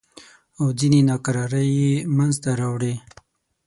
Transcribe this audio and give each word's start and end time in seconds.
او 0.59 0.65
ځینې 0.79 0.99
ناکرارۍ 1.09 1.67
یې 1.79 1.93
منځته 2.17 2.51
راوړې. 2.59 2.93